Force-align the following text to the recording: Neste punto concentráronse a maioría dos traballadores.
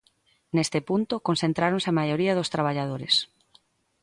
Neste 0.55 0.79
punto 0.89 1.15
concentráronse 1.27 1.87
a 1.89 1.97
maioría 1.99 2.37
dos 2.37 2.51
traballadores. 2.55 3.15